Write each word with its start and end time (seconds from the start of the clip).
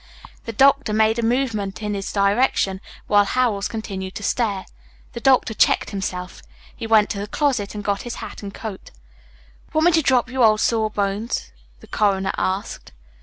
The 0.45 0.51
doctor 0.51 0.93
made 0.93 1.19
a 1.19 1.23
movement 1.23 1.83
in 1.83 1.93
his 1.93 2.11
direction 2.11 2.81
while 3.05 3.23
Howells 3.23 3.67
continued 3.67 4.15
to 4.15 4.23
stare. 4.23 4.65
The 5.13 5.19
doctor 5.19 5.53
checked 5.53 5.91
himself. 5.91 6.41
He 6.75 6.87
went 6.87 7.11
to 7.11 7.19
the 7.19 7.27
closet 7.27 7.75
and 7.75 7.83
got 7.83 8.01
his 8.01 8.15
hat 8.15 8.41
and 8.41 8.51
coat. 8.51 8.89
"Want 9.73 9.85
me 9.85 9.91
to 9.91 10.01
drop 10.01 10.27
you, 10.27 10.43
old 10.43 10.59
sawbones?" 10.59 11.51
the 11.81 11.87
coroner 11.87 12.33
asked. 12.35 12.93